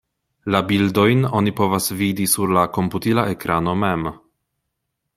La 0.53 0.61
bildojn 0.71 1.21
oni 1.41 1.53
povas 1.59 1.91
vidi 2.01 2.27
sur 2.33 2.57
la 2.59 2.65
komputila 2.79 3.29
ekrano 3.37 3.79
mem. 3.87 4.13